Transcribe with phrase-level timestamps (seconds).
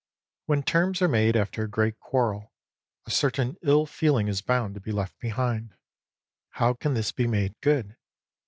[0.47, 2.51] When terms are made after a great quarrel,
[3.05, 5.75] a certain ill feeling is bound to be left behind.
[6.53, 7.95] How 28 can this be made good